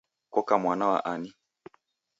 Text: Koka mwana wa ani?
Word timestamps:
Koka 0.33 0.55
mwana 0.61 0.85
wa 0.91 0.99
ani? 1.13 1.29